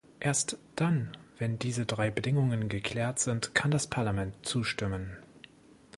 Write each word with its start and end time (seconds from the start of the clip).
Erst 0.19 0.57
dann, 0.75 1.15
wenn 1.37 1.59
diese 1.59 1.85
drei 1.85 2.09
Bedingungen 2.09 2.69
geklärt 2.69 3.19
sind, 3.19 3.53
kann 3.53 3.69
das 3.69 3.85
Parlament 3.85 4.33
zustimmen. 4.41 5.15